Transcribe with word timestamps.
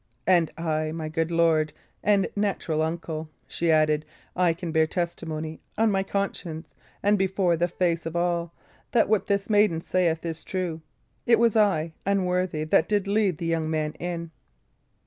"And 0.25 0.49
I, 0.57 0.91
my 0.91 1.09
good 1.09 1.29
lord 1.29 1.73
and 2.01 2.27
natural 2.35 2.81
uncle," 2.81 3.29
she 3.45 3.69
added, 3.69 4.03
"I 4.35 4.51
can 4.51 4.71
bear 4.71 4.87
testimony, 4.87 5.61
on 5.77 5.91
my 5.91 6.01
conscience 6.01 6.69
and 7.03 7.19
before 7.19 7.55
the 7.55 7.67
face 7.67 8.07
of 8.07 8.15
all, 8.15 8.51
that 8.93 9.07
what 9.09 9.27
this 9.27 9.47
maiden 9.47 9.79
saith 9.79 10.25
is 10.25 10.43
true. 10.43 10.81
It 11.27 11.37
was 11.37 11.55
I, 11.55 11.93
unworthy, 12.03 12.63
that 12.63 12.89
did 12.89 13.07
lead 13.07 13.37
the 13.37 13.45
young 13.45 13.69
man 13.69 13.91
in." 13.99 14.31